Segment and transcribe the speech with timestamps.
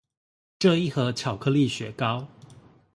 [0.57, 2.27] 這一盒巧克力雪糕